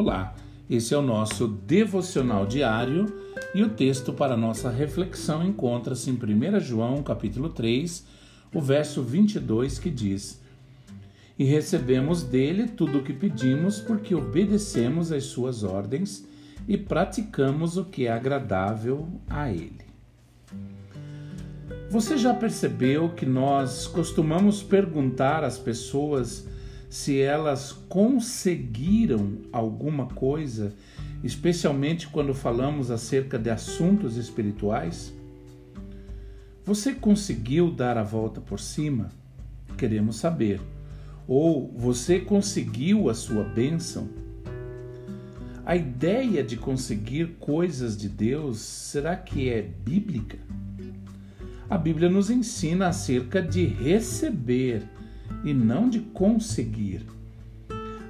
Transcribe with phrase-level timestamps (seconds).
[0.00, 0.32] Olá,
[0.70, 3.12] esse é o nosso devocional diário
[3.52, 8.06] e o texto para nossa reflexão encontra-se em 1 João, capítulo 3,
[8.54, 10.40] o verso 22, que diz:
[11.36, 16.24] E recebemos dele tudo o que pedimos, porque obedecemos às suas ordens
[16.68, 19.84] e praticamos o que é agradável a ele.
[21.90, 26.47] Você já percebeu que nós costumamos perguntar às pessoas
[26.88, 30.72] se elas conseguiram alguma coisa,
[31.22, 35.12] especialmente quando falamos acerca de assuntos espirituais?
[36.64, 39.10] Você conseguiu dar a volta por cima?
[39.76, 40.60] Queremos saber.
[41.26, 44.08] Ou você conseguiu a sua bênção?
[45.64, 50.38] A ideia de conseguir coisas de Deus, será que é bíblica?
[51.68, 54.88] A Bíblia nos ensina acerca de receber
[55.44, 57.02] e não de conseguir.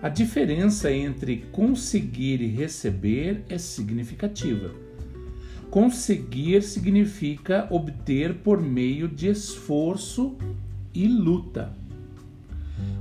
[0.01, 4.71] A diferença entre conseguir e receber é significativa.
[5.71, 10.37] Conseguir significa obter por meio de esforço
[10.95, 11.73] e luta.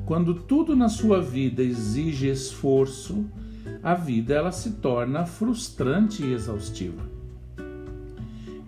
[0.06, 3.26] Quando tudo na sua vida exige esforço,
[3.84, 7.04] a vida ela se torna frustrante e exaustiva.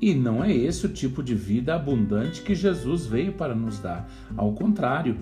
[0.01, 4.09] E não é esse o tipo de vida abundante que Jesus veio para nos dar.
[4.37, 5.17] Ao contrário,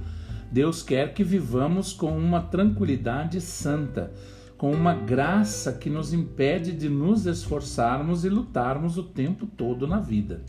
[0.51, 4.11] Deus quer que vivamos com uma tranquilidade santa,
[4.57, 9.99] com uma graça que nos impede de nos esforçarmos e lutarmos o tempo todo na
[9.99, 10.41] vida.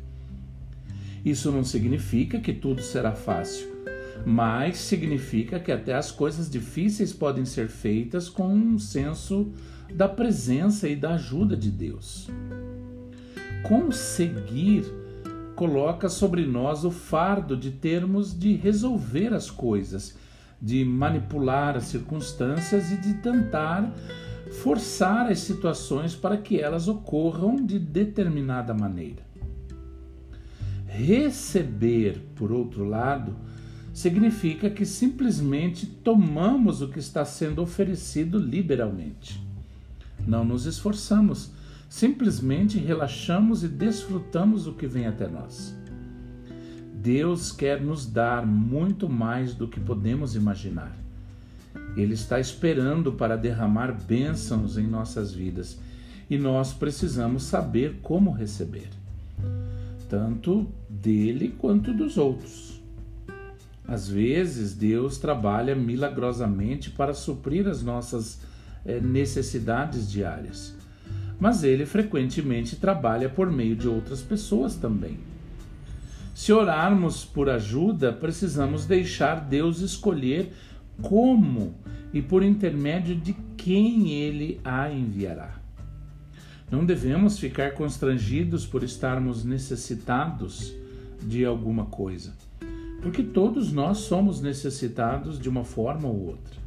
[1.24, 3.68] Isso não significa que tudo será fácil,
[4.24, 9.52] mas significa que até as coisas difíceis podem ser feitas com um senso
[9.92, 12.30] da presença e da ajuda de Deus
[13.62, 14.84] conseguir
[15.58, 20.16] coloca sobre nós o fardo de termos de resolver as coisas,
[20.62, 23.92] de manipular as circunstâncias e de tentar
[24.62, 29.20] forçar as situações para que elas ocorram de determinada maneira.
[30.86, 33.34] Receber, por outro lado,
[33.92, 39.44] significa que simplesmente tomamos o que está sendo oferecido liberalmente.
[40.24, 41.50] Não nos esforçamos
[41.88, 45.74] Simplesmente relaxamos e desfrutamos o que vem até nós.
[46.92, 50.94] Deus quer nos dar muito mais do que podemos imaginar.
[51.96, 55.78] Ele está esperando para derramar bênçãos em nossas vidas
[56.28, 58.90] e nós precisamos saber como receber,
[60.10, 62.82] tanto dele quanto dos outros.
[63.86, 68.40] Às vezes, Deus trabalha milagrosamente para suprir as nossas
[68.84, 70.77] eh, necessidades diárias
[71.40, 75.18] mas ele frequentemente trabalha por meio de outras pessoas também.
[76.34, 80.52] Se orarmos por ajuda, precisamos deixar Deus escolher
[81.02, 81.74] como
[82.12, 85.58] e por intermédio de quem ele a enviará.
[86.70, 90.74] Não devemos ficar constrangidos por estarmos necessitados
[91.22, 92.34] de alguma coisa,
[93.00, 96.58] porque todos nós somos necessitados de uma forma ou outra.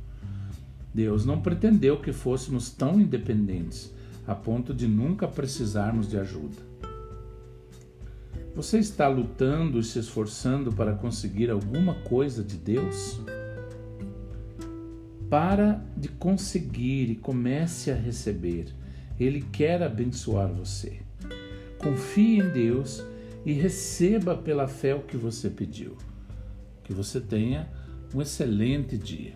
[0.94, 3.94] Deus não pretendeu que fôssemos tão independentes
[4.26, 6.72] a ponto de nunca precisarmos de ajuda.
[8.54, 13.22] Você está lutando e se esforçando para conseguir alguma coisa de Deus?
[15.30, 18.66] Para de conseguir e comece a receber.
[19.18, 21.00] Ele quer abençoar você.
[21.78, 23.04] Confie em Deus
[23.46, 25.96] e receba pela fé o que você pediu.
[26.84, 27.70] Que você tenha
[28.14, 29.34] um excelente dia.